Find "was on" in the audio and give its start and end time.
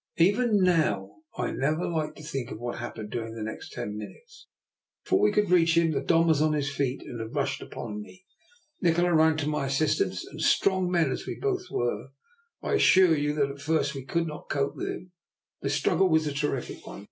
6.25-6.53